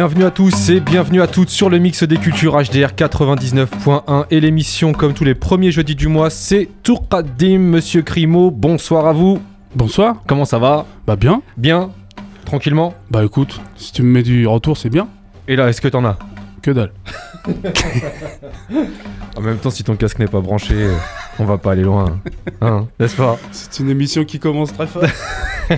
[0.00, 4.40] Bienvenue à tous et bienvenue à toutes sur le mix des cultures HDR 99.1 et
[4.40, 8.50] l'émission comme tous les premiers jeudis du mois, c'est Tourkadim, Monsieur Crimo.
[8.50, 9.42] Bonsoir à vous.
[9.74, 10.22] Bonsoir.
[10.26, 10.86] Comment ça va?
[11.06, 11.42] Bah bien.
[11.58, 11.90] Bien?
[12.46, 12.94] Tranquillement?
[13.10, 15.06] Bah écoute, si tu me mets du retour, c'est bien.
[15.46, 16.18] Et là, est-ce que t'en as?
[16.62, 16.92] Que dalle.
[19.36, 20.94] En même temps, si ton casque n'est pas branché, euh,
[21.40, 22.20] on va pas aller loin.
[22.60, 23.38] Hein, N'est-ce pas?
[23.50, 25.02] C'est une émission qui commence très fort.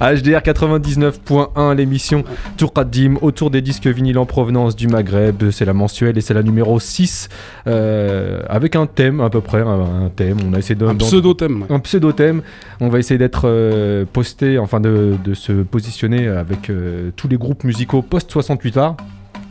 [0.00, 2.24] HDR 99.1, l'émission
[2.56, 5.50] Tourkadim autour des disques vinyles en provenance du Maghreb.
[5.50, 7.28] C'est la mensuelle et c'est la numéro 6
[7.66, 9.60] euh, avec un thème à peu près.
[9.62, 10.36] Un, un thème.
[10.46, 10.86] On a essayé de.
[10.86, 11.64] Un d'en- pseudo-thème.
[11.70, 12.42] un pseudo-thème.
[12.80, 17.36] On va essayer d'être euh, posté, enfin de, de se positionner avec euh, tous les
[17.36, 18.96] groupes musicaux post-68 art.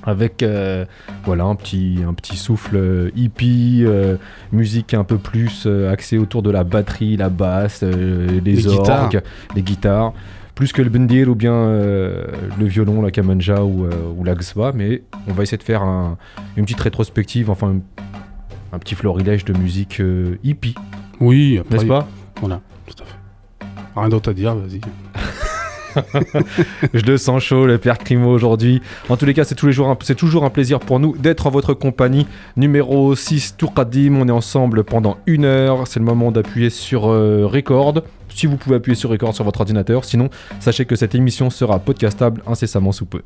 [0.08, 0.86] Avec euh,
[1.26, 4.16] voilà un petit, un petit souffle euh, hippie, euh,
[4.54, 9.10] musique un peu plus axée autour de la batterie, la basse, les, Les orgues, guitares.
[9.56, 10.14] les guitares.
[10.56, 13.86] Plus que le bendir ou bien le violon, la kamanja ou,
[14.18, 14.72] ou la gswa.
[14.74, 16.18] Mais on va essayer de faire un-
[16.56, 20.02] une petite rétrospective, enfin un, un petit florilège de musique
[20.44, 20.74] hippie,
[21.20, 22.08] Oui, n'est-ce pas?
[22.40, 23.68] Voilà, tout à fait.
[23.96, 24.80] Rien d'autre à dire, vas-y.
[26.94, 28.82] Je le sens chaud, le père Crimo aujourd'hui.
[29.10, 32.28] En tous les cas, c'est toujours un plaisir pour nous d'être en votre compagnie.
[32.56, 34.16] Numéro 6, Tourkadim.
[34.16, 35.88] On est ensemble pendant une heure.
[35.88, 38.02] C'est le moment d'appuyer sur euh, record.
[38.30, 40.06] Si vous pouvez appuyer sur record sur votre ordinateur.
[40.06, 43.22] Sinon, sachez que cette émission sera podcastable incessamment sous peu.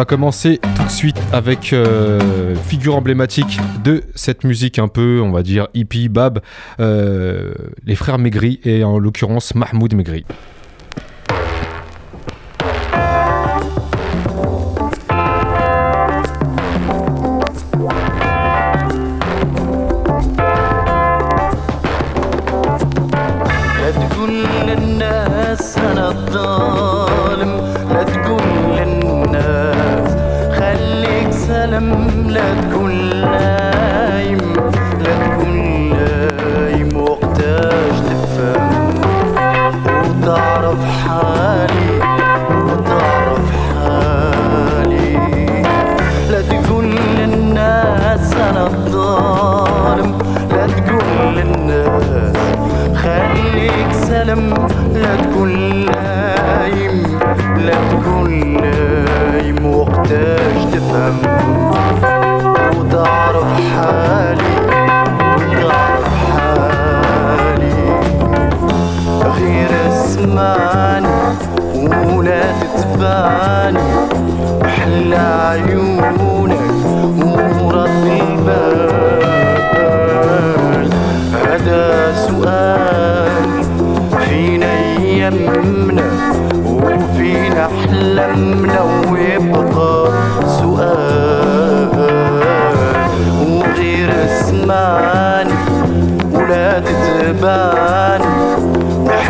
[0.00, 5.30] Va commencer tout de suite avec euh, figure emblématique de cette musique un peu, on
[5.30, 6.40] va dire, hippie, bab,
[6.80, 7.52] euh,
[7.84, 10.24] les frères Maigri et en l'occurrence Mahmoud Maigri.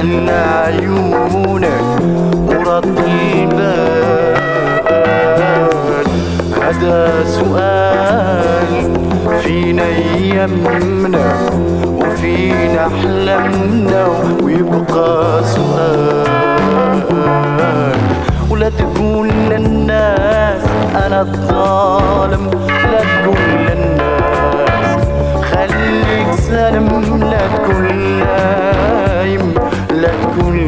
[0.00, 2.00] أحلى عيونك
[2.48, 4.36] ورد البال
[6.62, 8.70] هذا سؤال
[9.42, 9.88] فينا
[10.18, 11.28] يمنا
[11.86, 14.06] وفينا احلامنا
[14.42, 16.26] ويبقى سؤال.
[18.50, 20.62] ولا تقول للناس
[21.06, 23.38] أنا الظالم لا تقول
[23.68, 25.02] للناس
[25.52, 26.88] خليك سالم
[27.30, 28.19] لا تكون
[30.00, 30.59] let me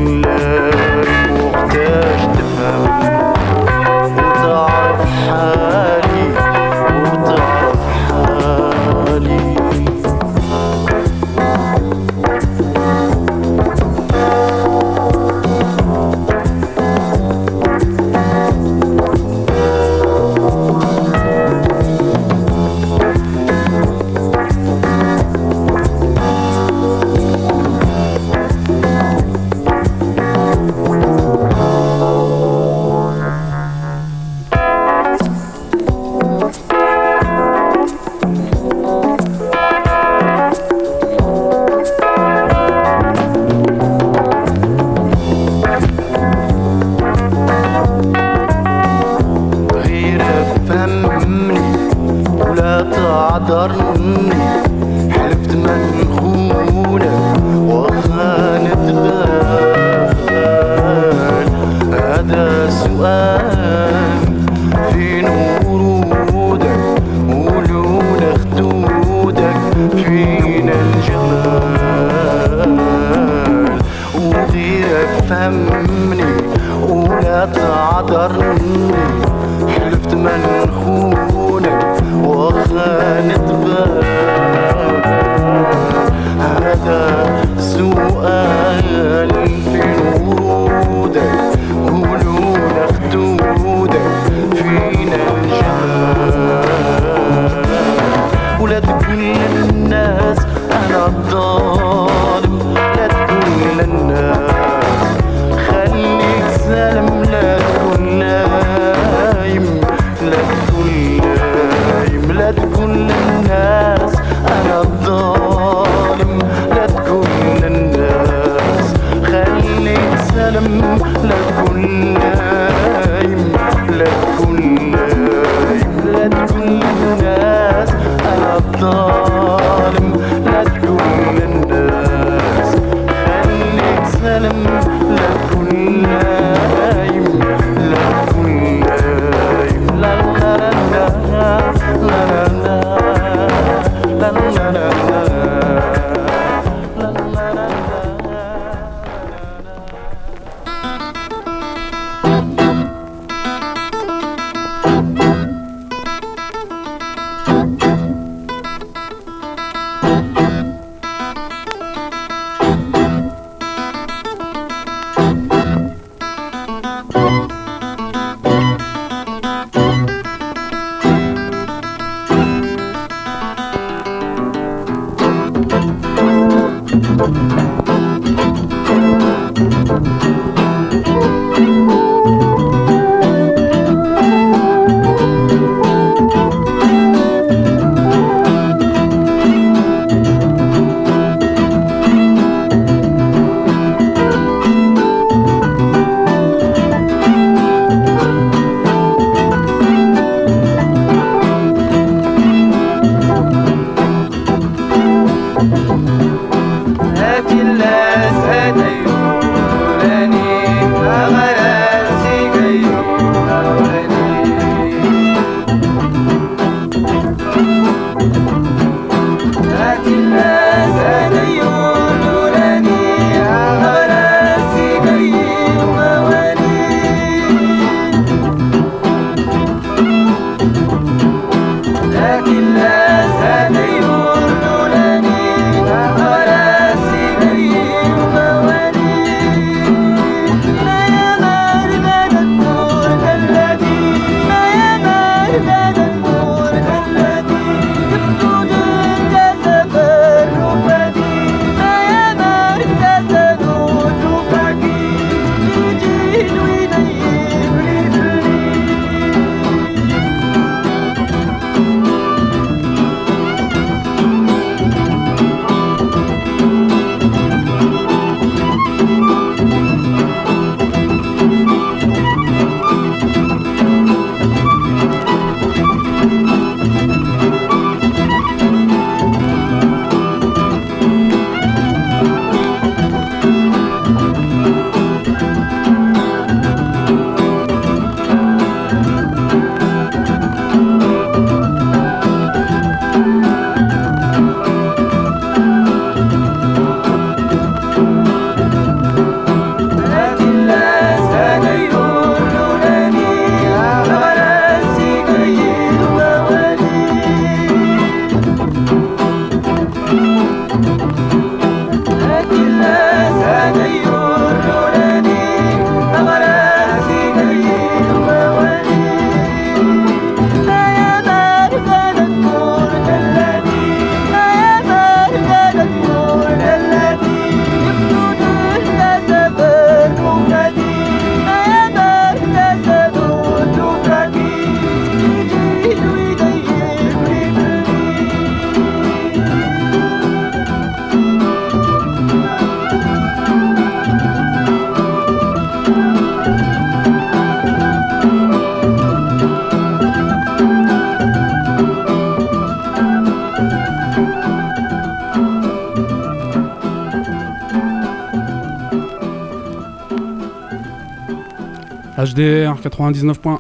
[362.23, 363.59] HDR 99.1.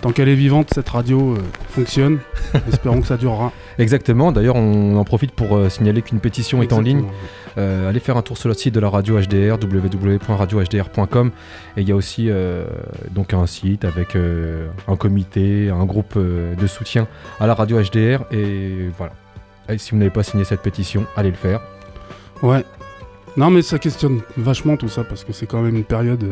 [0.00, 2.18] Tant qu'elle est vivante, cette radio euh, fonctionne.
[2.68, 3.52] Espérons que ça durera.
[3.78, 7.04] Exactement, d'ailleurs on en profite pour euh, signaler qu'une pétition est en ligne.
[7.58, 11.30] Euh, allez faire un tour sur le site de la radio HDR, www.radiohdr.com.
[11.76, 12.30] Et il y a aussi
[13.10, 17.08] donc un site avec un comité, un groupe de soutien
[17.40, 18.24] à la radio HDR.
[18.30, 19.12] Et voilà.
[19.68, 21.60] Et si vous n'avez pas signé cette pétition, allez le faire.
[22.42, 22.64] Ouais.
[23.36, 26.24] Non, mais ça questionne vachement tout ça parce que c'est quand même une période.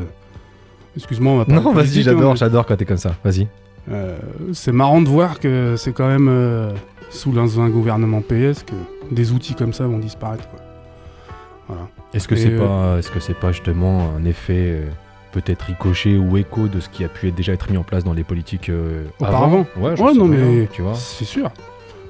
[0.96, 1.52] Excuse-moi, on va pas.
[1.52, 3.14] Non, vas-y, j'adore, j'adore quand t'es comme ça.
[3.24, 3.46] Vas-y.
[3.90, 4.16] Euh,
[4.52, 6.72] c'est marrant de voir que c'est quand même euh,
[7.10, 8.74] sous l'un- un gouvernement PS que
[9.14, 10.48] des outils comme ça vont disparaître.
[10.48, 10.58] Quoi.
[11.68, 11.82] Voilà.
[12.14, 14.82] Est-ce que c'est euh, pas, est-ce que c'est pas justement un effet
[15.32, 18.02] peut-être ricochet ou écho de ce qui a pu être déjà être mis en place
[18.04, 18.70] dans les politiques
[19.20, 19.46] Auparavant.
[19.46, 20.94] avant Ouais, Ouais, non, mais tu vois.
[20.94, 21.50] c'est sûr.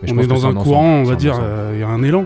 [0.03, 1.35] Mais je on pense est que dans un ensemble, courant, on va dire,
[1.75, 2.25] il y a un élan.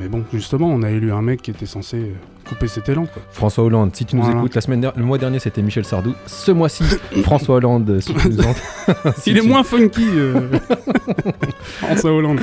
[0.00, 2.12] Mais bon, justement, on a élu un mec qui était censé euh,
[2.48, 3.06] couper cet élan.
[3.06, 3.20] Quoi.
[3.32, 4.38] François Hollande, si tu nous Voilà.
[4.38, 6.14] écoutes, la semaine le mois dernier c'était Michel Sardou.
[6.26, 6.84] Ce mois-ci,
[7.22, 8.42] François Hollande, si tu nous
[9.18, 10.40] si Il est moins funky, euh,
[11.60, 12.40] François Hollande.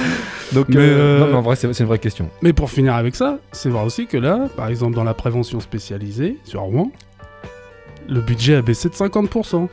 [0.54, 2.30] Donc, Mais, euh, non, mais en vrai, c'est une vraie question.
[2.42, 5.60] Mais pour finir avec ça, c'est vrai aussi que là, par exemple, dans la prévention
[5.60, 6.92] spécialisée sur Rouen,
[8.10, 9.68] le budget a baissé de 50%.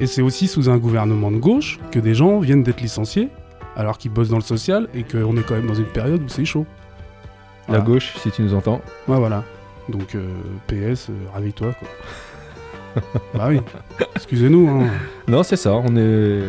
[0.00, 3.28] Et c'est aussi sous un gouvernement de gauche que des gens viennent d'être licenciés
[3.76, 6.28] alors qu'ils bossent dans le social et qu'on est quand même dans une période où
[6.28, 6.66] c'est chaud.
[7.68, 8.80] La gauche, si tu nous entends.
[9.06, 9.44] Ouais, voilà.
[9.88, 10.26] Donc, euh,
[10.66, 11.88] PS, euh, ravis-toi, quoi.
[13.34, 13.60] bah oui.
[14.16, 14.86] Excusez-nous, hein.
[15.26, 16.40] Non, c'est ça, on est.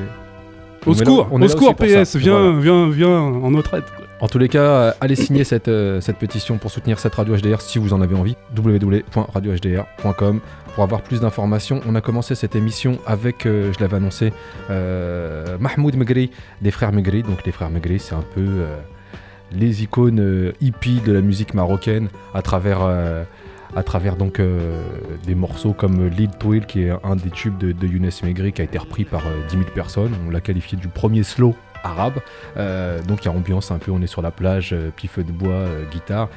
[0.86, 1.76] Au on est là- secours, on est au secours.
[1.76, 2.60] PS, viens, Voilà.
[2.60, 4.06] viens, viens en notre aide, quoi.
[4.22, 7.36] En tous les cas, euh, allez signer cette, euh, cette pétition pour soutenir cette radio
[7.38, 8.36] HDR si vous en avez envie.
[8.56, 10.40] www.radiohdr.com
[10.76, 11.80] pour avoir plus d'informations.
[11.88, 14.34] On a commencé cette émission avec, euh, je l'avais annoncé,
[14.70, 17.24] euh, Mahmoud Megri, des frères Megri.
[17.24, 18.64] Donc les frères Megri, c'est un peu
[19.52, 23.24] les icônes euh, hippies de la musique marocaine à travers, euh,
[23.76, 24.82] euh,
[25.26, 28.66] des morceaux comme Lil Twill, qui est un des tubes de, Younes Megri, qui a
[28.66, 30.12] été repris par euh, 10 000 personnes.
[30.28, 32.20] On l'a qualifié du premier slow arabe.
[32.58, 35.08] Euh, donc il y a ambiance un peu, on est sur la plage, euh, petit
[35.08, 36.30] feu de bois, euh, guitare.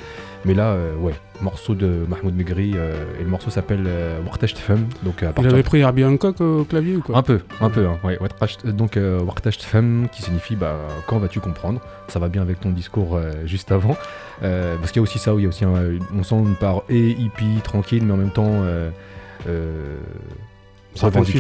[0.45, 4.55] Mais là, euh, ouais, morceau de Mahmoud Megri, euh, et le morceau s'appelle euh, Wartash
[4.55, 4.87] Tfem.
[5.05, 7.17] Donc à Il partir avait pris Herbie Hancock au clavier ou quoi?
[7.17, 8.19] Un peu, un peu, hein, ouais.
[8.65, 10.75] Donc euh, Wartash Tfem qui signifie bah,
[11.07, 11.81] quand vas-tu comprendre?
[12.09, 13.97] Ça va bien avec ton discours euh, juste avant.
[14.43, 16.35] Euh, parce qu'il y a aussi ça, où il y a aussi un- on sent
[16.35, 18.65] une part et hippie, tranquille, mais en même temps.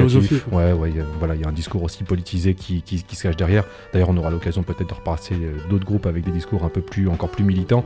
[0.08, 0.58] Philosophie, quoi.
[0.64, 3.02] Ouais, ouais, il y a- voilà, il y a un discours aussi politisé qui, qui-
[3.02, 3.64] qui se cache derrière.
[3.92, 6.80] D'ailleurs, on aura l'occasion peut-être de repasser euh, d'autres groupes avec des discours un peu
[6.80, 7.84] plus, encore plus militants.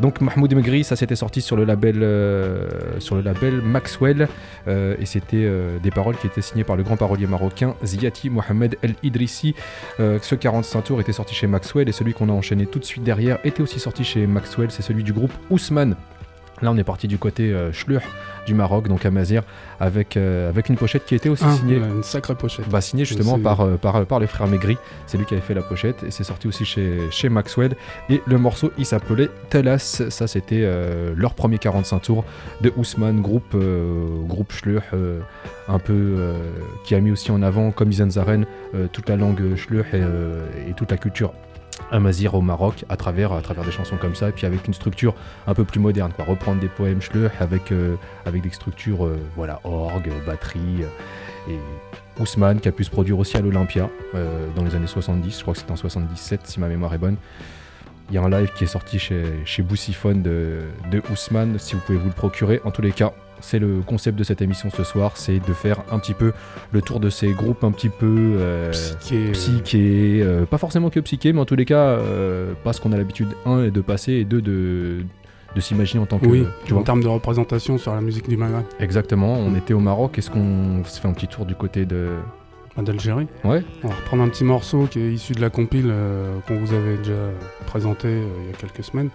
[0.00, 2.68] Donc, Mahmoud Megri, ça s'était sorti sur le label, euh,
[3.00, 4.28] sur le label Maxwell,
[4.68, 8.30] euh, et c'était euh, des paroles qui étaient signées par le grand parolier marocain Ziati
[8.30, 9.54] Mohamed El Idrissi.
[9.98, 13.02] Ce 45 tours était sorti chez Maxwell, et celui qu'on a enchaîné tout de suite
[13.04, 14.70] derrière était aussi sorti chez Maxwell.
[14.70, 15.96] C'est celui du groupe Ousmane.
[16.62, 18.00] Là, on est parti du côté euh, Schlur
[18.46, 19.42] du Maroc, donc à Mazir,
[19.78, 21.76] avec, euh, avec une pochette qui était aussi Ah, signée.
[21.76, 22.66] une sacrée pochette.
[22.68, 25.52] Bah, signé justement par, euh, par, par les frères Maigri, c'est lui qui avait fait
[25.54, 27.74] la pochette et c'est sorti aussi chez, chez Maxwell.
[28.08, 32.24] Et le morceau il s'appelait Telas, ça c'était euh, leur premier 45 tours
[32.62, 35.20] de Ousmane, groupe, euh, groupe Schlur, euh,
[35.68, 36.32] un peu euh,
[36.84, 40.46] qui a mis aussi en avant, comme Izenzaren, euh, toute la langue Schlur et, euh,
[40.68, 41.32] et toute la culture
[41.90, 44.74] amazir au Maroc à travers, à travers des chansons comme ça, et puis avec une
[44.74, 45.14] structure
[45.46, 46.24] un peu plus moderne, quoi.
[46.24, 51.58] reprendre des poèmes Schlur avec, euh, avec des structures, euh, voilà, orgue, batterie, euh, et
[52.20, 53.88] Ousmane qui a pu se produire aussi à l'Olympia
[54.56, 57.16] dans les années 70, je crois que c'était en 77 si ma mémoire est bonne.
[58.10, 61.74] Il y a un live qui est sorti chez, chez Boussiphone de, de Ousmane, si
[61.74, 62.60] vous pouvez vous le procurer.
[62.64, 65.82] En tous les cas, c'est le concept de cette émission ce soir, c'est de faire
[65.90, 66.32] un petit peu
[66.72, 69.32] le tour de ces groupes un petit peu euh, Psyché.
[69.32, 72.96] psyché, euh, pas forcément que psyché, mais en tous les cas, euh, parce qu'on a
[72.96, 74.98] l'habitude, un, de passer, et deux, de,
[75.54, 76.26] de s'imaginer en tant que...
[76.26, 78.64] Oui, tu en termes de représentation sur la musique du Maghreb.
[78.80, 79.56] Exactement, on Mm.
[79.56, 82.08] était au Maroc, est-ce qu'on se fait un petit tour du côté de...
[82.76, 83.26] Bah, d'Algérie.
[83.44, 86.58] Ouais On va reprendre un petit morceau qui est issu de la compile euh, qu'on
[86.58, 87.12] vous avait déjà
[87.66, 89.08] présenté euh, il y a quelques semaines.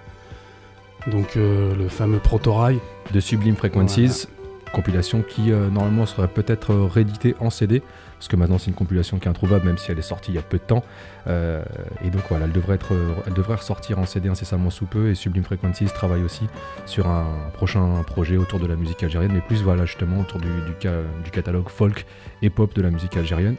[1.08, 2.80] Donc euh, le fameux Protorail.
[3.14, 4.28] de Sublime Frequencies,
[4.74, 7.82] compilation qui euh, normalement serait peut-être euh, rééditée en CD,
[8.14, 10.36] parce que maintenant c'est une compilation qui est introuvable, même si elle est sortie il
[10.36, 10.84] y a peu de temps.
[11.28, 12.94] Et donc voilà, elle devrait, être,
[13.28, 16.48] elle devrait ressortir en CD incessamment sous peu, et Sublime Frequencies travaille aussi
[16.86, 20.48] sur un prochain projet autour de la musique algérienne, mais plus voilà justement autour du,
[20.48, 22.06] du, ca- du catalogue folk
[22.42, 23.58] et pop de la musique algérienne.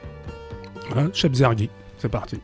[0.91, 1.35] Voilà, Cheb.
[1.99, 2.41] C'est parti.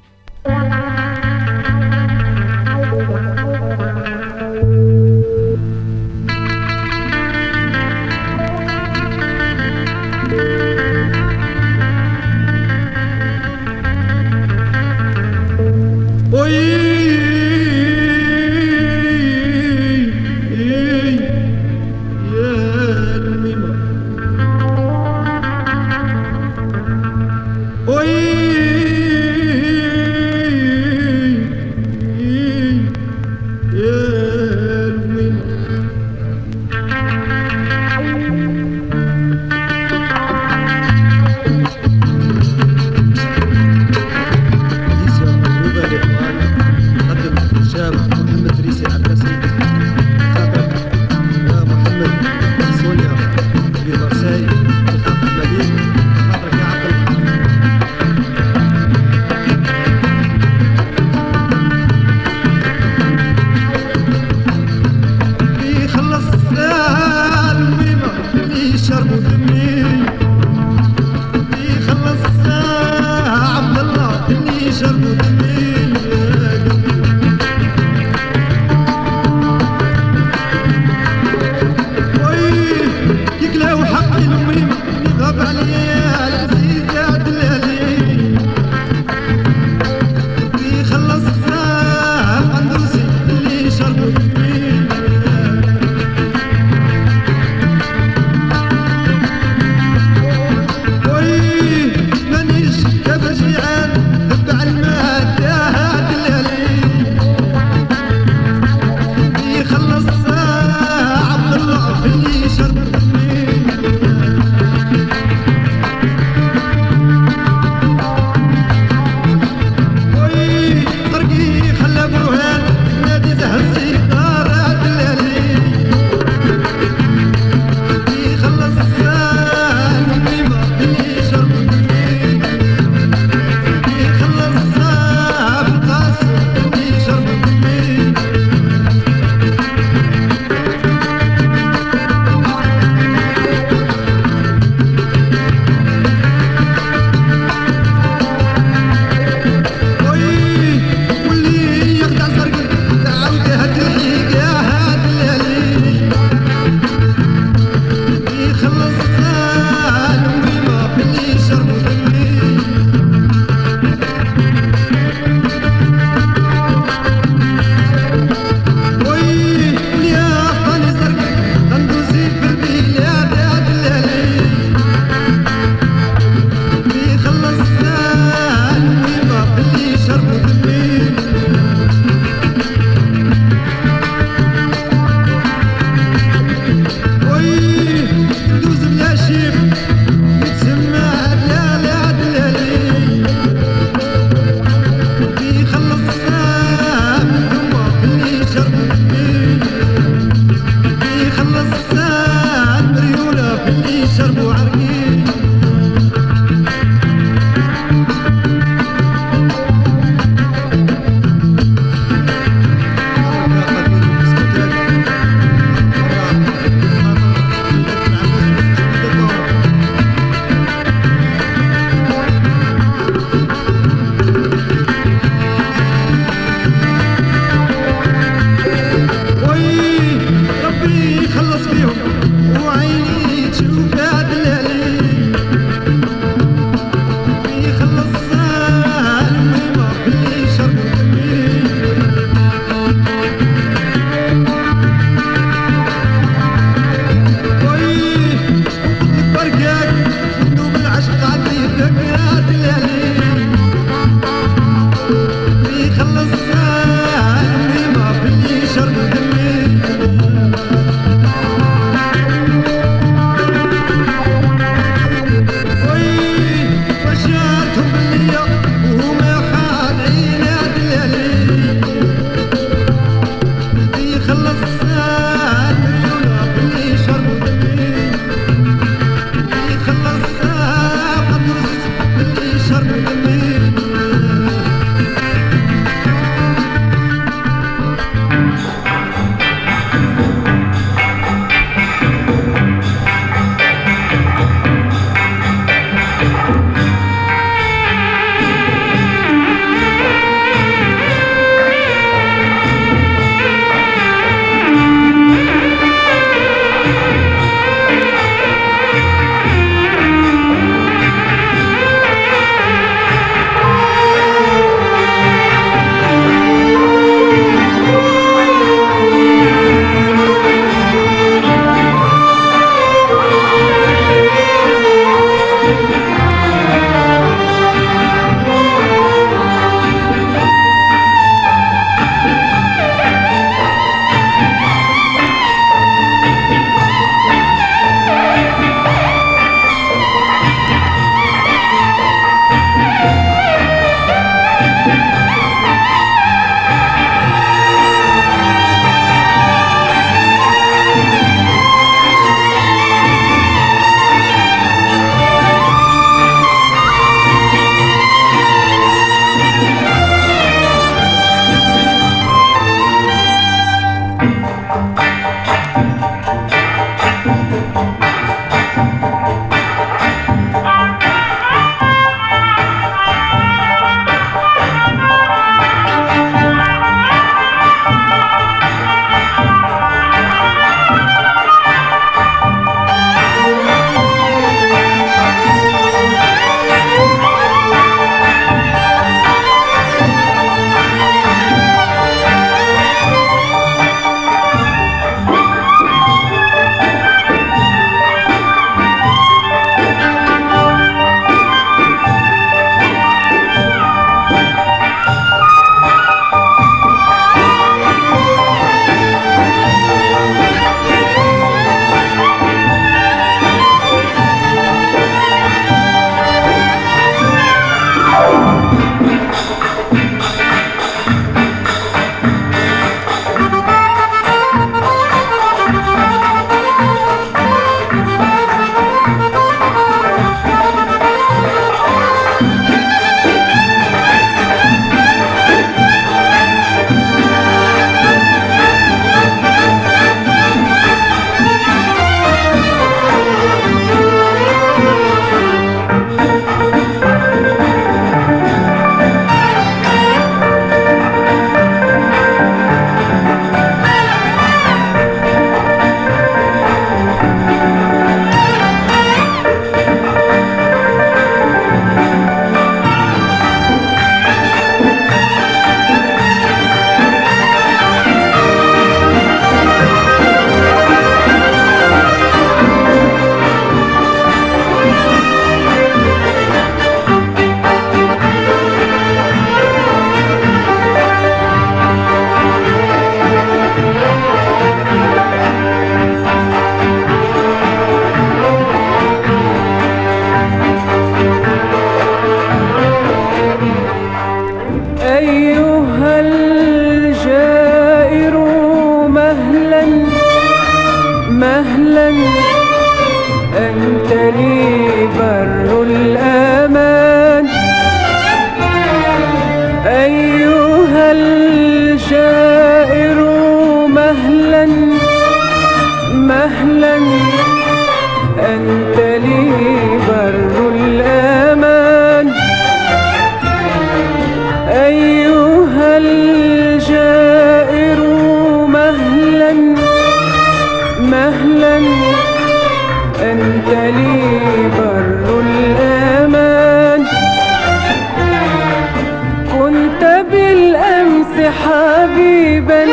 [540.00, 542.86] كنت بالأمس حبيبا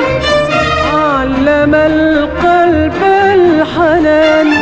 [0.93, 4.56] علم القلب الحنان.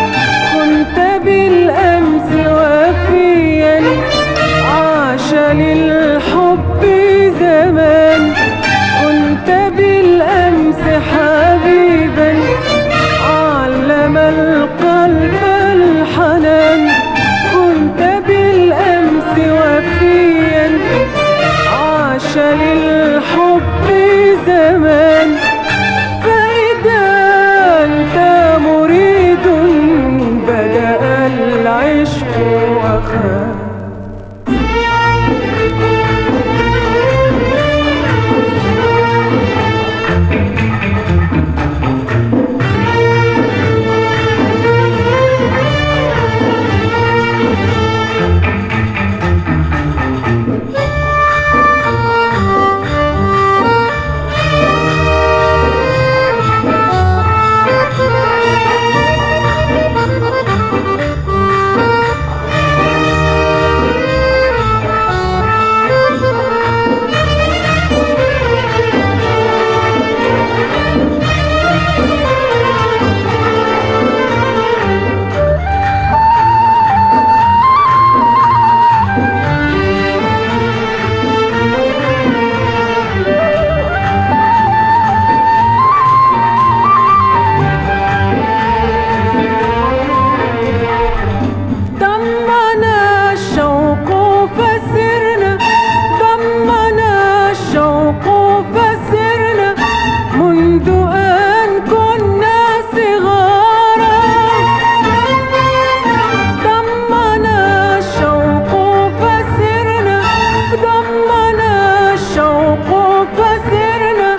[113.24, 114.30] الشوق فسرنا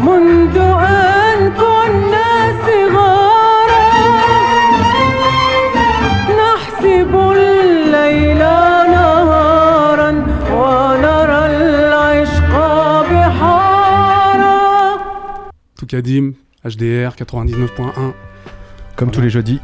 [0.00, 2.28] منذ أن كنا
[2.66, 3.88] صغارا
[6.40, 8.38] نحسب الليل
[8.94, 10.10] نهارا
[10.52, 12.52] ونرى العشق
[13.10, 14.58] بحارا
[15.80, 18.12] Toukadim, HDR 99.1.
[18.96, 19.60] Comme tous les jeudis.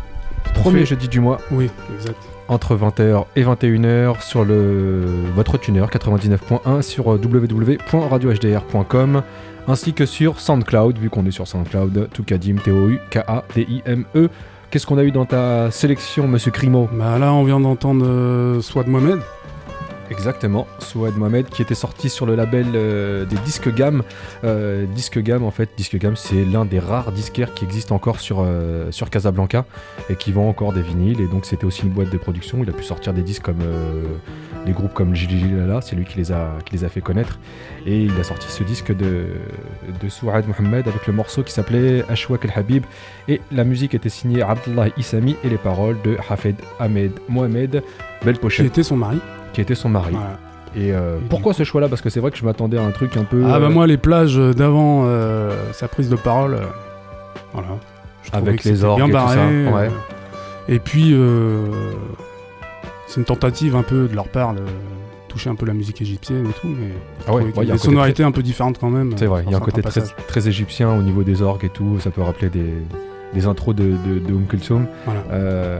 [0.62, 2.18] Premier jeudi du mois, Oui, exact.
[2.48, 9.22] entre 20h et 21h sur le votre tuner 99.1 sur euh, www.radiohdr.com
[9.68, 13.44] ainsi que sur SoundCloud vu qu'on est sur SoundCloud Toukadim T O U K A
[13.56, 14.30] D I M E.
[14.72, 16.90] Qu'est-ce qu'on a eu dans ta sélection monsieur Crimo?
[16.94, 19.20] Bah là, on vient d'entendre euh, Swad Mohamed.
[20.12, 24.02] Exactement, Souad Mohamed qui était sorti sur le label euh, des Disques Gamme.
[24.44, 28.20] Euh, Disque Gamme en fait, Disque Gamme c'est l'un des rares disquaires qui existent encore
[28.20, 29.66] sur, euh, sur Casablanca
[30.10, 32.60] et qui vend encore des vinyles et donc c'était aussi une boîte de production.
[32.64, 34.04] Il a pu sortir des disques comme euh,
[34.66, 37.40] des groupes comme Gigi Lala, c'est lui qui les, a, qui les a fait connaître
[37.86, 39.28] et il a sorti ce disque de,
[40.02, 42.84] de Souad Mohamed avec le morceau qui s'appelait Ashwak El Habib
[43.28, 47.84] et la musique était signée Abdullah Isami et les paroles de Hafed Ahmed Mohamed.
[48.26, 49.20] Belle Qui pochette était son mari.
[49.54, 50.12] Qui était son mari.
[50.12, 50.38] Voilà.
[50.76, 51.88] Et euh, Et pourquoi ce choix-là?
[51.90, 53.44] Parce que c'est vrai que je m'attendais à un truc un peu.
[53.46, 56.60] Ah bah euh, moi, les plages d'avant euh, sa prise de parole,
[57.54, 57.70] voilà.
[58.24, 59.66] Je Avec que les orgues bien et tout barré.
[59.66, 59.90] ça, ouais.
[60.68, 61.16] Et puis,
[63.08, 64.62] c'est une tentative un peu de leur part de
[65.28, 66.90] toucher un peu la musique égyptienne et tout, mais
[67.28, 69.14] Ah ouais, ouais, il y a des sonorités un peu différentes quand même.
[69.16, 71.70] C'est vrai, il y a un côté très, très égyptien au niveau des orgues et
[71.70, 72.00] tout.
[72.00, 72.74] Ça peut rappeler des,
[73.34, 74.40] des intros de, de, de.
[75.06, 75.22] Voilà.
[75.32, 75.80] Euh,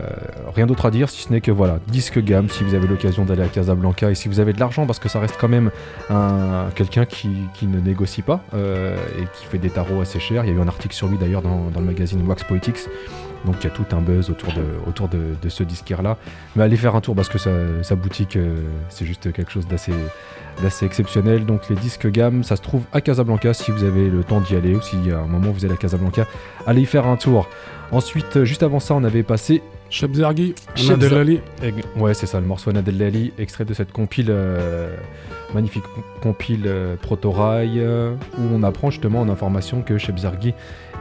[0.54, 3.24] rien d'autre à dire si ce n'est que voilà, disque gamme si vous avez l'occasion
[3.24, 5.70] d'aller à Casablanca et si vous avez de l'argent parce que ça reste quand même
[6.08, 10.44] un, quelqu'un qui, qui ne négocie pas euh, et qui fait des tarots assez chers.
[10.44, 12.88] Il y a eu un article sur lui d'ailleurs dans, dans le magazine Wax Poetics.
[13.44, 16.16] Donc il y a tout un buzz autour de, autour de, ce disquaire là.
[16.56, 18.56] Mais allez faire un tour parce que sa, boutique euh,
[18.88, 19.92] c'est juste quelque chose d'assez
[20.62, 21.46] d'assez exceptionnel.
[21.46, 24.56] Donc les disques gamme, ça se trouve à Casablanca si vous avez le temps d'y
[24.56, 26.26] aller ou si à un moment vous allez à Casablanca,
[26.66, 27.48] allez y faire un tour.
[27.92, 31.40] Ensuite, juste avant ça, on avait passé Cheb Zergi, Cheb Anna Delali.
[31.62, 34.94] Et- Ouais, c'est ça, le morceau Nadellali, extrait de cette compile, euh,
[35.52, 35.82] magnifique
[36.22, 40.16] compile euh, Proto-Rail, euh, où on apprend justement en information que Cheb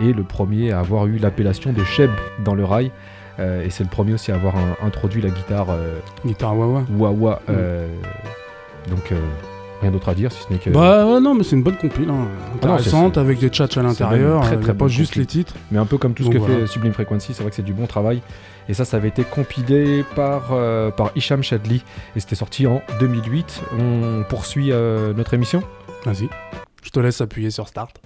[0.01, 2.09] est le premier à avoir eu l'appellation de Cheb
[2.43, 2.91] dans le rail.
[3.39, 5.67] euh, et c'est le premier aussi à avoir un- introduit la guitare
[6.25, 6.83] Guitare Wawa.
[6.97, 7.41] wah-wah.
[7.49, 7.87] euh,
[8.89, 9.15] donc, euh,
[9.81, 10.69] rien d'autre à dire, si ce n'est que.
[10.69, 12.27] Bah ouais, non, mais c'est une bonne compile, hein.
[12.27, 14.41] Ah non, intéressante, avec des tchatchs à l'intérieur.
[14.41, 15.55] une très, très pas juste les titres.
[15.71, 16.61] Mais un peu comme tout ce Donc que voilà.
[16.61, 18.21] fait Sublime Frequency, c'est vrai que c'est du bon travail.
[18.67, 21.83] Et ça, ça avait été compilé par, euh, par Hicham Shadli.
[22.15, 23.61] Et c'était sorti en 2008.
[23.79, 25.63] On poursuit euh, notre émission?
[26.05, 26.29] Vas-y.
[26.83, 27.99] Je te laisse appuyer sur Start.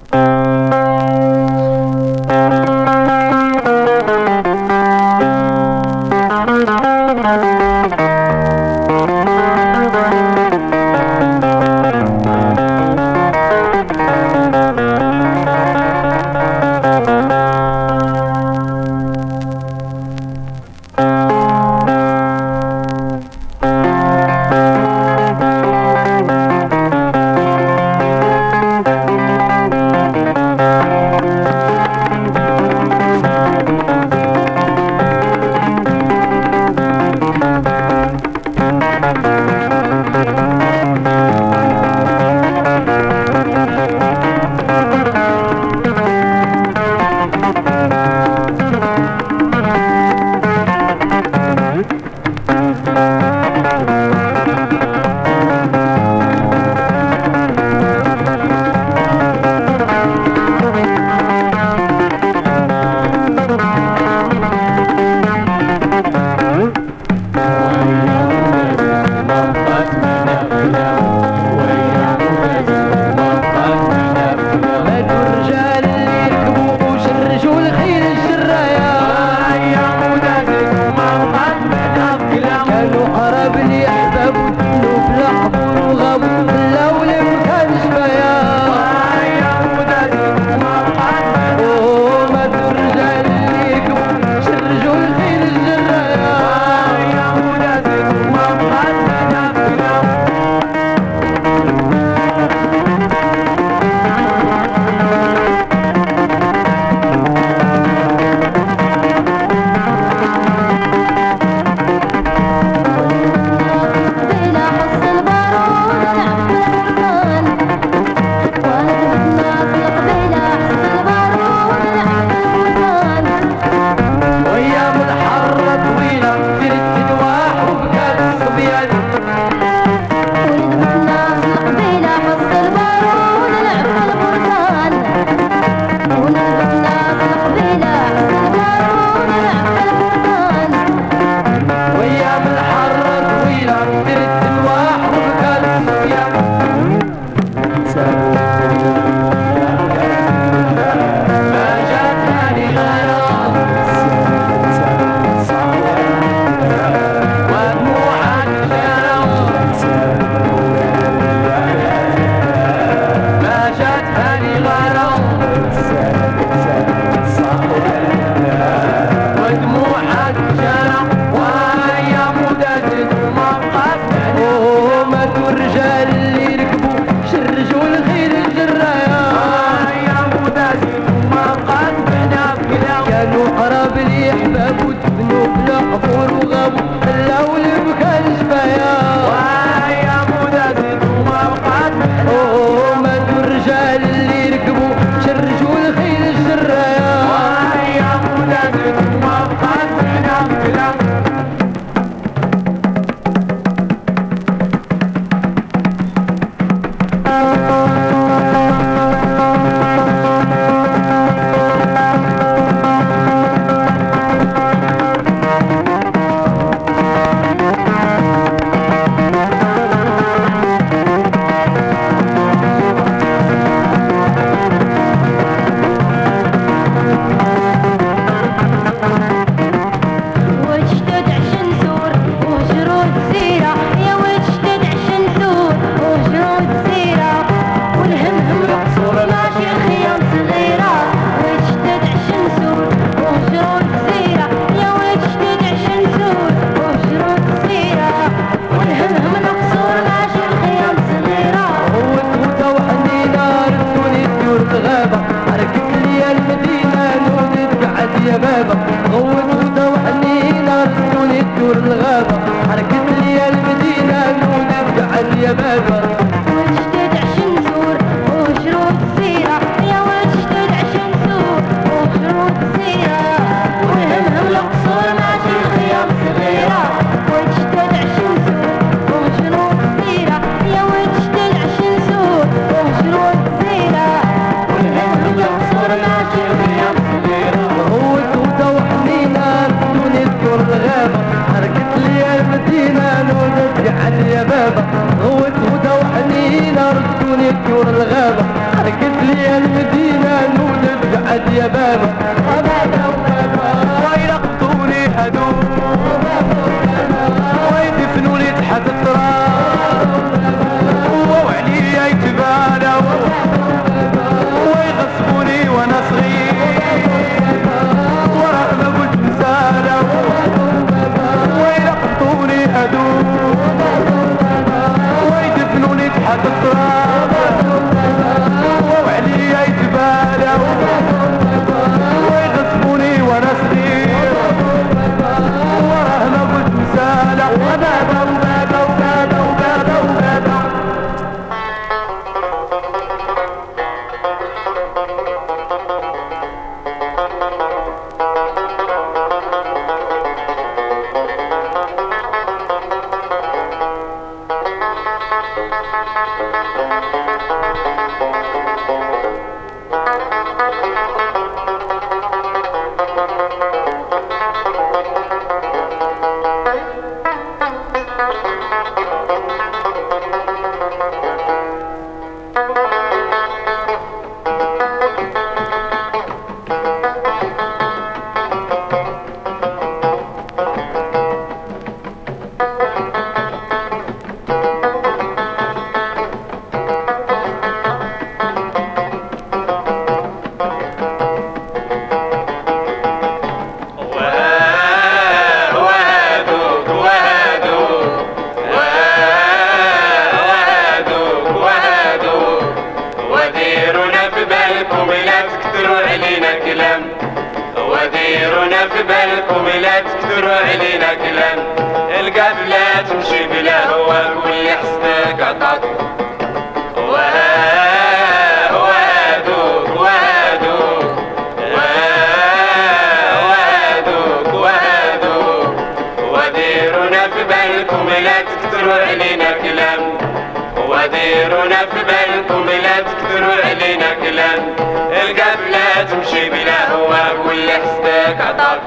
[438.42, 438.82] عطاك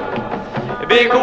[0.87, 1.15] بيك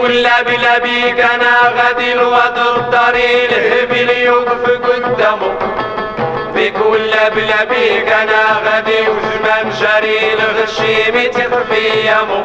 [0.42, 5.54] بلا بيك أنا غادي الوضر الطريق الهبل يوقف قدامه
[6.54, 12.44] بيك ولا بلا بيك أنا غادي وزمان جاري الغشيم يتيخر في يامو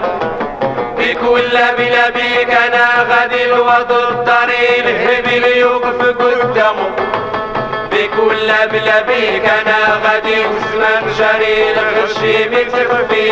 [0.98, 6.90] بيك ولا بلا بيك أنا غادي الوضر الطريق الهبل يوقف قدامه
[7.92, 13.30] بيك ولا بلا بيك أنا غادي وزمان جاري الغشيم يتيخر في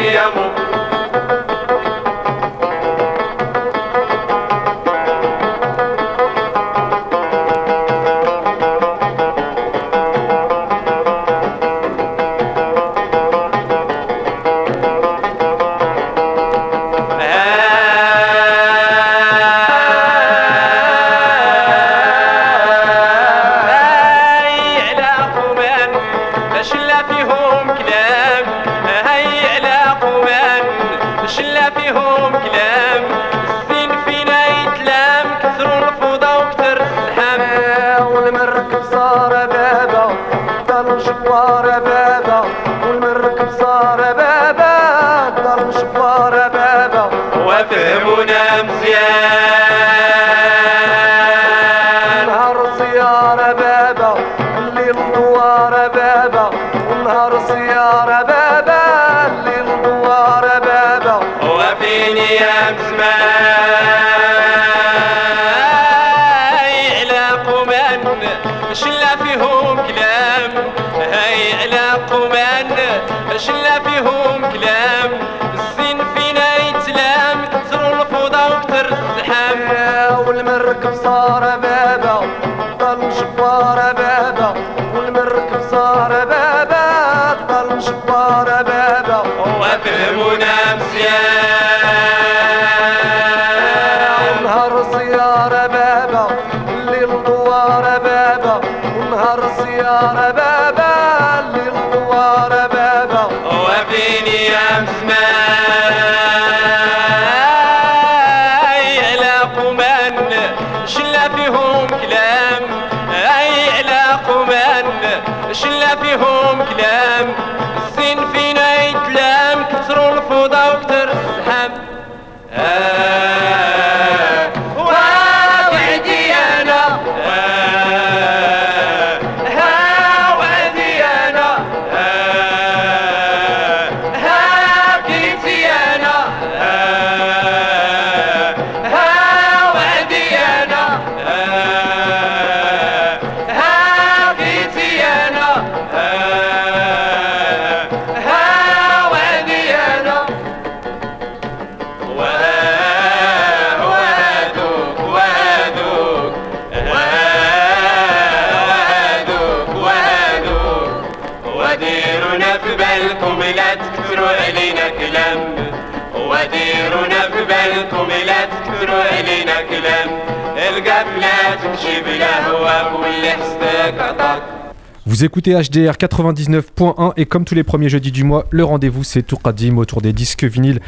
[175.05, 179.23] Vous écoutez HDR 99.1 et comme tous les premiers jeudis du mois, le rendez-vous c'est
[179.23, 180.81] Tourkadim autour des disques vinyles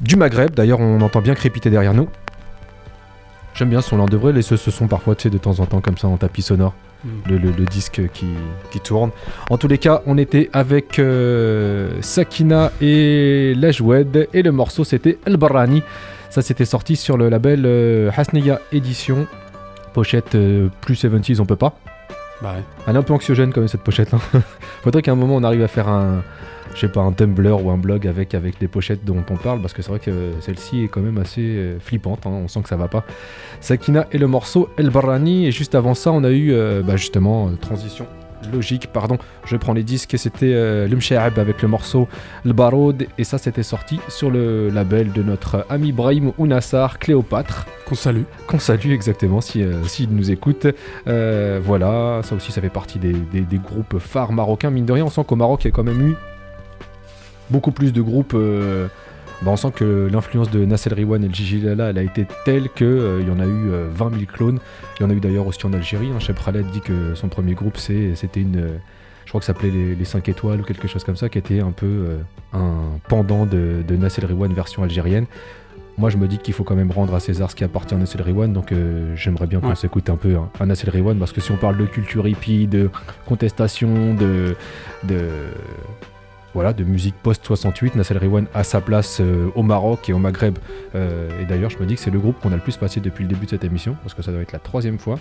[0.00, 0.54] du Maghreb.
[0.54, 2.08] D'ailleurs, on entend bien crépiter derrière nous.
[3.54, 5.98] J'aime bien son de vrai, et ce, ce sont parfois de temps en temps comme
[5.98, 6.74] ça en tapis sonore.
[7.04, 7.08] Mm.
[7.28, 9.10] Le, disque qui, tourne.
[9.48, 15.18] En tous les cas, on était avec euh, Sakina et Lajoued et le morceau c'était
[15.26, 15.82] El Barani.
[16.28, 19.26] Ça c'était sorti sur le label euh, Hasneya Edition.
[19.94, 21.74] Pochette euh, plus 70s, on peut pas.
[22.42, 22.54] Bah.
[22.86, 24.14] Elle est un peu anxiogène quand même cette pochette.
[24.14, 24.20] hein.
[24.82, 26.22] Faudrait qu'à un moment on arrive à faire un,
[26.74, 29.60] je sais pas, un Tumblr ou un blog avec avec des pochettes dont on parle
[29.60, 32.26] parce que c'est vrai que celle-ci est quand même assez euh, flippante.
[32.26, 33.04] hein, on sent que ça va pas.
[33.60, 36.96] Sakina et le morceau El Barrani et juste avant ça on a eu euh, bah,
[36.96, 38.06] justement euh, transition
[38.52, 38.88] logique.
[38.92, 42.08] Pardon, je prends les disques et c'était euh, Lumshaab avec le morceau
[42.44, 47.66] El Baroud et ça c'était sorti sur le label de notre ami Brahim Ounassar Cléopâtre
[47.86, 48.22] Qu'on salue.
[48.46, 50.66] qu'on salue exactement si, euh, s'il nous écoute.
[51.06, 54.70] Euh, voilà, ça aussi ça fait partie des, des- des groupes phares marocains.
[54.70, 56.14] Mine de rien, on sent qu'au Maroc il y a quand même eu
[57.50, 58.86] beaucoup plus de groupes euh,
[59.42, 62.26] bah, on sent que l'influence de Nassel Riwan et le Gigi Lala, elle a été
[62.44, 62.86] telle qu'il
[63.20, 64.58] il y en a eu euh, 20 000 clones.
[64.98, 66.08] Il y en a eu d'ailleurs aussi en Algérie.
[66.14, 66.18] Hein.
[66.20, 68.56] Cheb Khaled dit que son premier groupe, c'est- c'était une.
[68.58, 68.76] euh,
[69.24, 71.38] je crois que ça s'appelait les, les 5 étoiles ou quelque chose comme ça, qui
[71.38, 72.18] était un peu euh,
[72.52, 75.26] un pendant de, de Nassel Riwan version algérienne.
[75.98, 77.98] Moi, je me dis qu'il faut quand même rendre à César ce qui appartient à
[77.98, 79.74] Nassel Riwan, donc euh, j'aimerais bien qu'on Ouais.
[79.74, 82.66] s'écoute un peu hein, un Nassel Riwan, parce que si on parle de culture hippie,
[82.66, 82.88] de
[83.26, 84.56] contestation, de,
[85.04, 85.18] de,
[86.54, 90.58] voilà, de musique post-68, Nassel Riwan a sa place euh, au Maroc et au Maghreb.
[90.94, 93.00] Euh, et d'ailleurs, je me dis que c'est le groupe qu'on a le plus passé
[93.00, 95.18] depuis le début de cette émission, parce que ça doit être la troisième fois.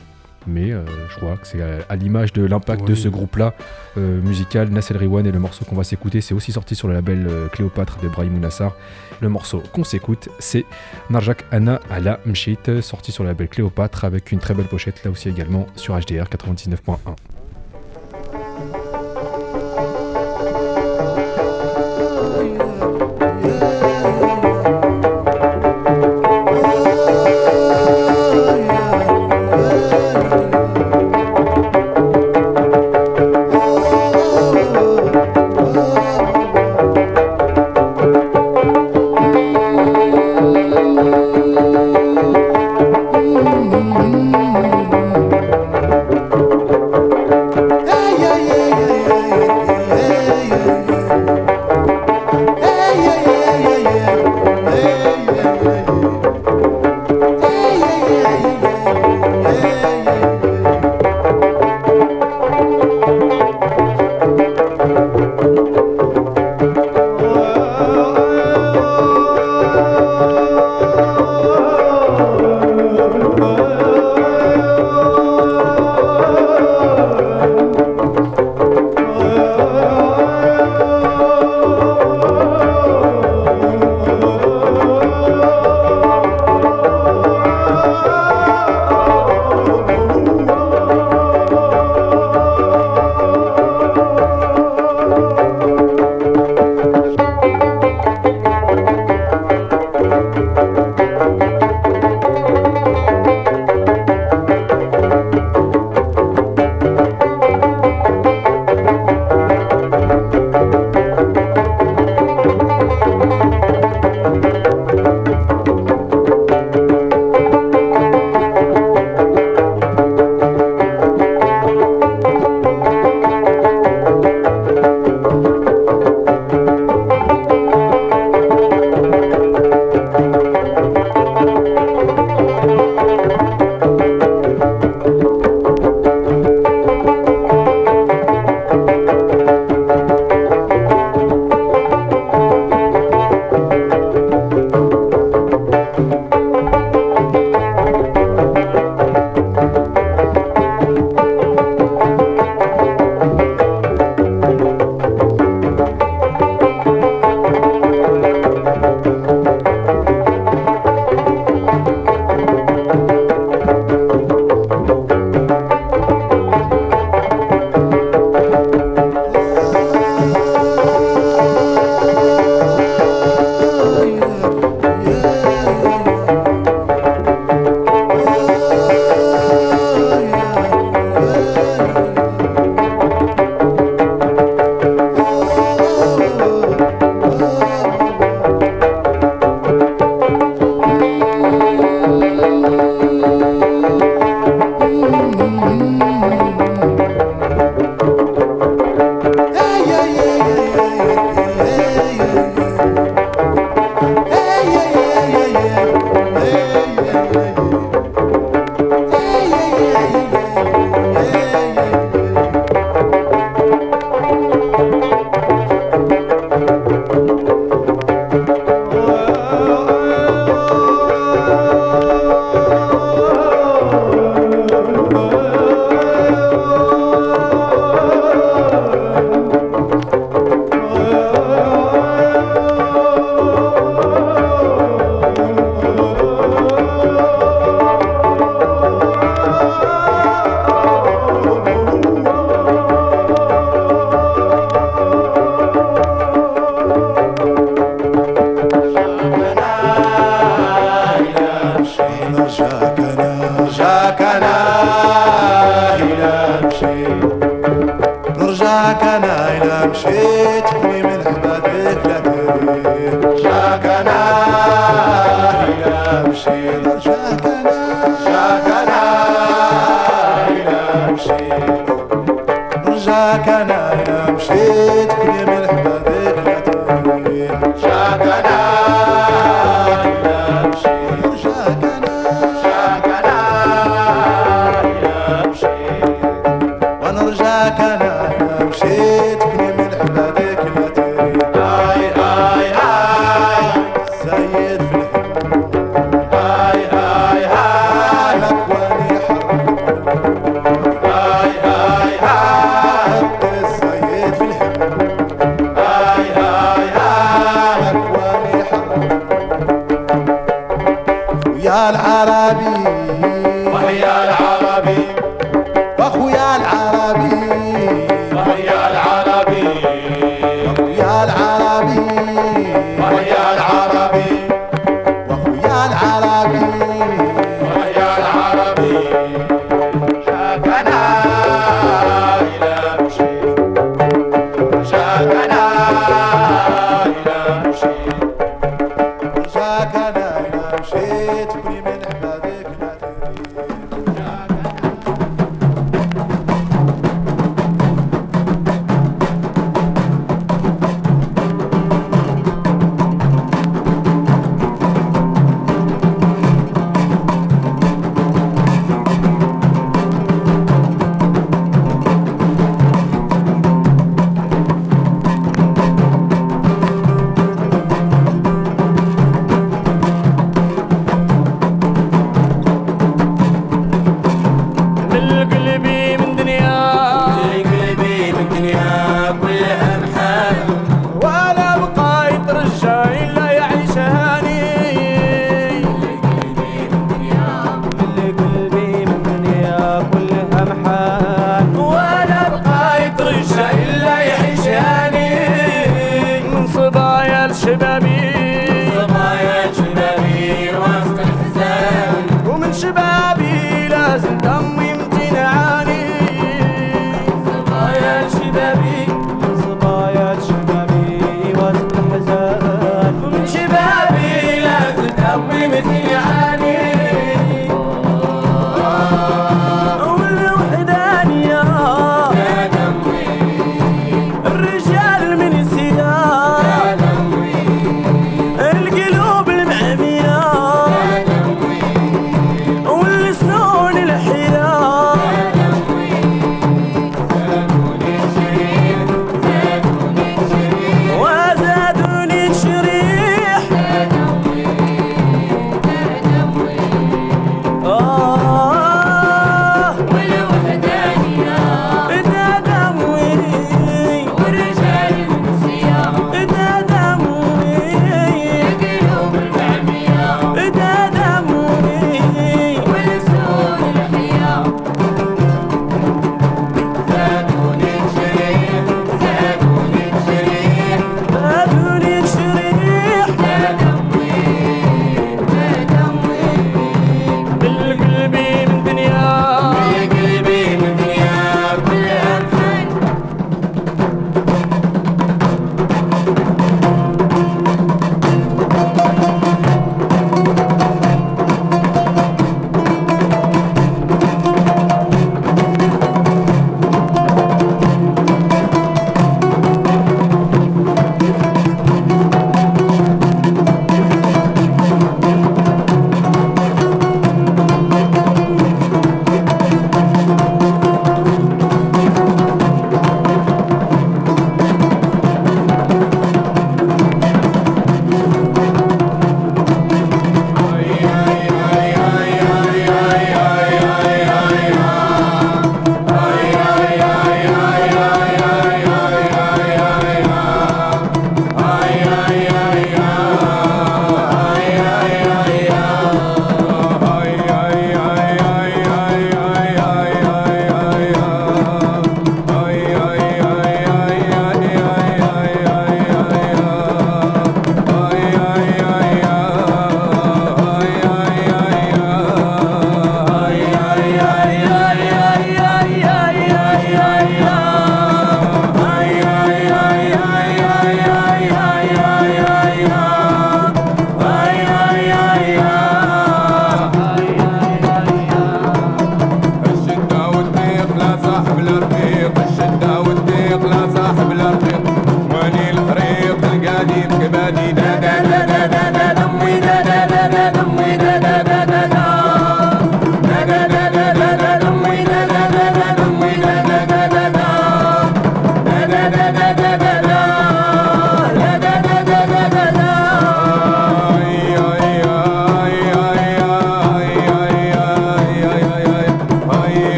[0.47, 3.53] Mais euh, je crois que c'est à, à l'image de l'impact de ce groupe-là
[3.97, 4.69] euh, musical.
[4.69, 7.47] Nassel Riwan et le morceau qu'on va s'écouter, c'est aussi sorti sur le label euh,
[7.47, 8.75] Cléopâtre de Brahim Nassar.
[9.21, 10.65] Le morceau qu'on s'écoute, c'est
[11.09, 15.11] Narjak Anna Ala Mshit, sorti sur le label Cléopâtre avec une très belle pochette là
[15.11, 17.38] aussi également sur HDR 99.1.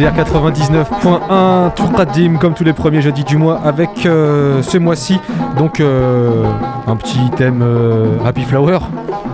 [0.00, 5.20] HDR 99.1 Tour Qadim comme tous les premiers jeudis du mois avec euh, ce mois-ci
[5.58, 6.44] donc euh,
[6.86, 8.78] un petit thème euh, Happy Flower.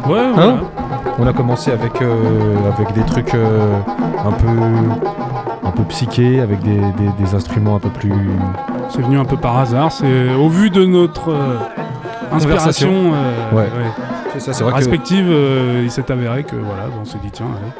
[0.08, 0.54] Ouais, Hein voilà.
[1.18, 4.46] On a commencé avec, avec des trucs un peu
[5.66, 8.12] un peu psychés, avec des, des- des instruments un peu plus
[8.90, 9.90] C'est venu un peu par hasard.
[9.92, 11.34] C'est au vu de notre
[12.32, 13.12] inspiration
[13.54, 13.68] Ouais.
[14.38, 17.72] Ça, que respective, euh, il s'est avéré que voilà, on s'est dit tiens, allez,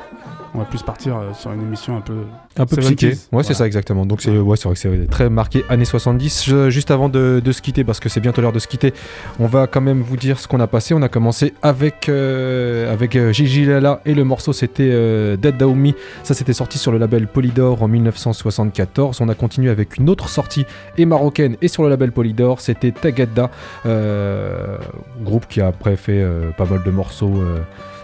[0.57, 2.15] on va plus partir euh, sur une émission un peu.
[2.59, 3.13] Un peu 70s, psyché.
[3.33, 4.07] Ouais, c'est ça exactement.
[4.07, 6.45] Donc c'est ouais, c'est vrai que c'est très marqué années 70.
[6.47, 8.95] Je- juste avant de, de se quitter, parce que c'est bientôt l'heure de se quitter,
[9.39, 10.95] on va quand même vous dire ce qu'on a passé.
[10.95, 15.57] On a commencé avec euh, avec euh, Gigi Lala et le morceau c'était euh, Dead
[15.59, 15.95] Daoumi.
[16.23, 19.21] Ça c'était sorti sur le label Polydor en 1974.
[19.21, 20.65] On a continué avec une autre sortie
[20.97, 23.51] et marocaine et sur le label Polydor, c'était Tagadda,
[23.85, 24.79] euh,
[25.23, 26.25] groupe qui a après fait
[26.57, 27.35] pas mal de morceaux.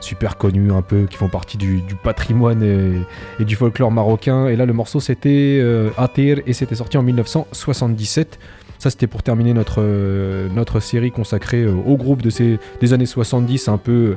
[0.02, 4.46] Super connus un peu qui font partie du, du patrimoine et, et du folklore marocain.
[4.48, 8.38] Et là, le morceau c'était euh, Atir et c'était sorti en 1977.
[8.78, 12.92] Ça, c'était pour terminer notre, euh, notre série consacrée euh, au groupe de ces, des
[12.92, 14.16] années 70, un peu,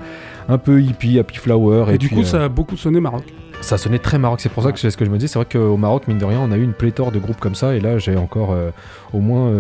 [0.49, 1.85] un peu hippie, happy flower.
[1.91, 3.21] Et, Et, du puis, coup, euh, ça a beaucoup sonné Maroc.
[3.61, 4.39] ça sonnait très maroc.
[4.41, 5.27] C'est pour ça que c'est ce que je me dis.
[5.27, 7.53] C'est vrai qu'au Maroc, mine de rien, on a eu une pléthore de groupes comme
[7.53, 7.75] ça.
[7.75, 8.71] Et là, j'ai encore euh,
[9.13, 9.51] au moins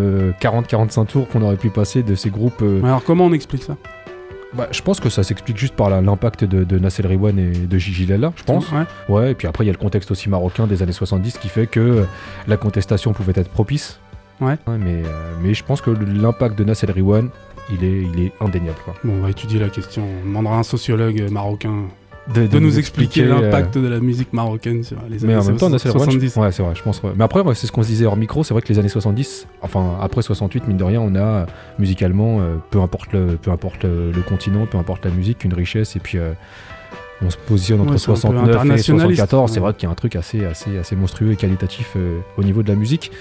[0.41, 2.63] 40-45 tours qu'on aurait pu passer de ces groupes.
[2.63, 3.77] euh, Alors comment on explique ça?
[4.55, 7.77] Bah, je pense que ça s'explique juste par l'impact de, de Nassel Riwan et de
[7.77, 8.71] Gigi Lalla, je pense.
[8.71, 8.83] Ouais.
[9.09, 11.49] Ouais, et puis après, il y a le contexte aussi marocain des années 70 qui
[11.49, 12.03] fait que euh,
[12.47, 13.99] la contestation pouvait être propice.
[14.41, 14.57] Ouais.
[14.67, 17.29] mais, euh, mais je pense que l'impact de Nassel Riwan,
[17.71, 18.77] il est, il est indéniable.
[18.83, 18.93] quoi.
[19.03, 20.03] Bon, on va étudier la question.
[20.23, 21.83] On demandera à un sociologue euh, marocain
[22.33, 25.43] De, de, nous expliquer euh, l'impact de la musique marocaine sur les Mais années en
[25.43, 26.33] même temps, Nassel Riwan, 70.
[26.33, 27.03] je- ouais, c'est vrai, je pense.
[27.03, 27.11] ouais.
[27.15, 28.89] Mais après, ouais, c'est ce qu'on se disait hors micro, c'est vrai que les années
[28.89, 31.45] 70, enfin après 68, mine de rien, on a euh,
[31.77, 35.53] musicalement, euh, peu importe, le, peu importe le, le continent, peu importe la musique, une
[35.53, 36.31] richesse, et puis euh,
[37.21, 39.51] on se positionne entre Ouais, c'est un peu 69 et internationaliste, 74.
[39.51, 42.43] C'est vrai qu'il y a un truc assez, assez, assez monstrueux et qualitatif euh, au
[42.43, 43.11] niveau de la musique.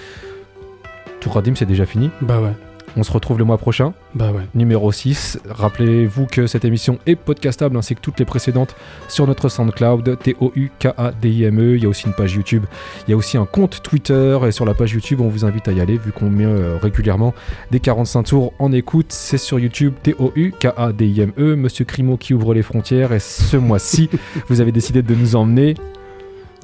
[1.19, 2.09] Touradim, c'est déjà fini.
[2.21, 2.53] Bah ouais,
[2.97, 4.43] On se retrouve le mois prochain, bah ouais.
[4.55, 5.39] numéro 6.
[5.49, 8.73] Rappelez-vous que cette émission est podcastable ainsi que toutes les précédentes
[9.09, 11.75] sur notre SoundCloud, T-O-U-K-A-D-I-M-E.
[11.75, 12.63] Il y a aussi une page YouTube,
[13.07, 14.39] il y a aussi un compte Twitter.
[14.47, 16.77] Et sur la page YouTube, on vous invite à y aller vu qu'on met euh,
[16.81, 17.33] régulièrement
[17.71, 19.07] des 45 tours en écoute.
[19.09, 21.33] C'est sur YouTube, T-O-U-K-A-D-I-M-E.
[21.37, 21.55] E.
[21.57, 23.11] Monsieur Crimo qui ouvre les frontières.
[23.11, 24.09] Et ce mois-ci,
[24.47, 25.73] vous avez décidé de nous emmener.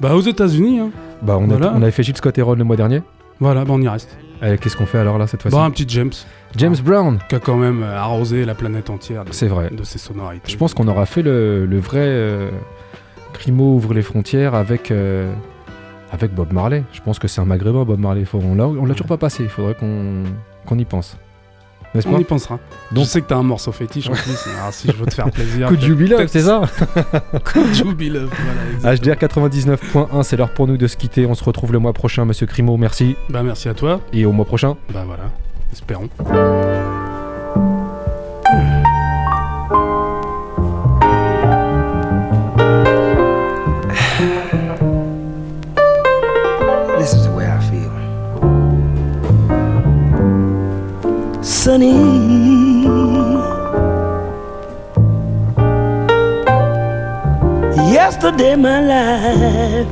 [0.00, 0.90] Bah aux États-Unis, hein.
[1.22, 3.02] Bah, on, a- on avait fait Gilles Scott Heron le mois dernier.
[3.38, 4.16] Voilà, bah on y reste.
[4.60, 6.10] Qu'est-ce qu'on fait alors là cette fois-ci Bah un petit James,
[6.56, 9.70] James Brown, qui a quand même euh, arrosé la planète entière de, c'est vrai.
[9.70, 10.50] de ses sonorités.
[10.50, 12.50] Je pense qu'on aura fait le, le vrai euh,
[13.34, 15.32] Crimo ouvre les frontières avec, euh,
[16.10, 16.82] avec Bob Marley.
[16.92, 18.24] Je pense que c'est un maghrébin, Bob Marley.
[18.24, 19.44] Faut- on l'a on l'a toujours pas passé.
[19.44, 20.24] Il faudrait qu'on
[20.66, 21.16] qu'on y pense.
[21.94, 22.58] N'est-ce On y pensera.
[22.90, 24.38] Donc- je sais que t'as un morceau fétiche en plus.
[24.58, 25.68] Alors si je veux te faire plaisir.
[25.68, 26.62] Coup de jubilé, c'est ça
[27.52, 28.92] Coup de jubilé, voilà.
[28.94, 29.14] exactement.
[29.14, 31.26] HDR 99.1, c'est l'heure pour nous de se quitter.
[31.26, 32.76] On se retrouve le mois prochain, monsieur Crimo.
[32.76, 33.16] Merci.
[33.28, 34.00] Bah merci à toi.
[34.12, 34.76] Et au mois prochain.
[34.92, 35.24] Bah voilà,
[35.72, 36.08] espérons.
[51.62, 51.92] Sunny.
[57.94, 59.86] Yesterday my life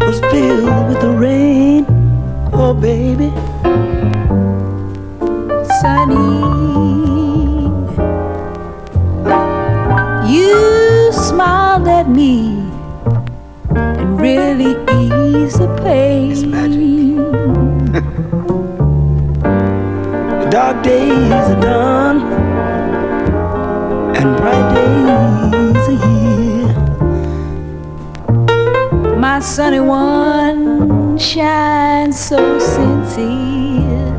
[0.00, 1.86] was filled with the rain.
[2.52, 3.30] Oh baby.
[5.80, 6.34] sunny.
[10.34, 12.58] You smiled at me
[13.76, 16.24] and really eased the pain.
[20.54, 22.22] Dark days are done
[24.14, 26.78] and bright days are here.
[29.18, 34.14] My sunny one shines so sincere.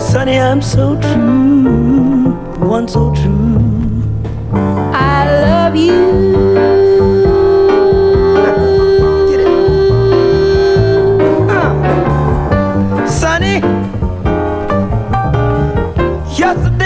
[0.00, 2.32] Sonny, I'm so true,
[2.66, 3.60] one so true.
[4.94, 6.79] I love you.
[16.52, 16.79] That's